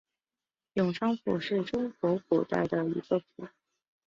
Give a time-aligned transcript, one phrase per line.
[0.73, 3.45] 永昌府是中国古代的一个府。